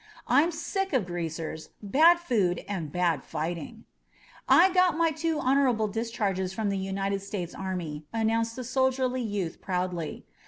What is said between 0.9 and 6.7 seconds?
of greasers, bad food and bad fighting." "I got two honorable discharges from